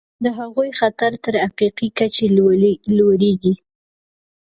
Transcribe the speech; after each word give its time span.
د 0.23 0.25
هغوی 0.39 0.69
خطر 0.79 1.11
تر 1.23 1.33
حقیقي 1.43 1.87
کچې 1.97 2.25
لوړیږي. 2.97 3.53